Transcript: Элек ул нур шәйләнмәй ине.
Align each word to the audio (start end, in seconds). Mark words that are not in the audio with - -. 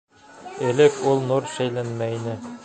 Элек 0.69 0.97
ул 1.11 1.21
нур 1.33 1.47
шәйләнмәй 1.53 2.19
ине. 2.23 2.35